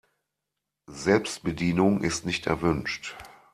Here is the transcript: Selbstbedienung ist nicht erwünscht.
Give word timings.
Selbstbedienung 0.87 2.01
ist 2.01 2.25
nicht 2.25 2.47
erwünscht. 2.47 3.15